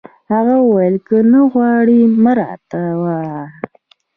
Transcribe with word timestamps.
هغه 0.33 0.55
وویل: 0.61 0.95
که 1.07 1.17
نه 1.31 1.41
غواړي، 1.53 1.99
مه 2.23 2.33
راته 2.39 2.81
وایه. 3.01 3.41